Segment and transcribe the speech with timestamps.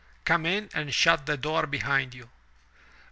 [0.25, 2.31] Come in and shut the door behind you.''